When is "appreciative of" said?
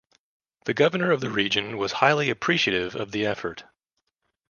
2.31-3.11